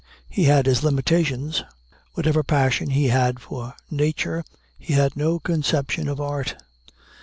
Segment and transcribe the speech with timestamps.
[0.27, 1.63] He had his limitations.
[2.13, 4.43] Whatever passion he had for nature,
[4.79, 6.55] he had no conception of art.